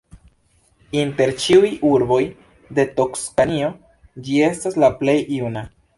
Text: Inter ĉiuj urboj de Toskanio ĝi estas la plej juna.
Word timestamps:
Inter 1.01 1.33
ĉiuj 1.43 1.69
urboj 1.89 2.19
de 2.79 2.85
Toskanio 3.01 3.69
ĝi 4.29 4.43
estas 4.51 4.81
la 4.87 4.91
plej 5.03 5.17
juna. 5.39 5.69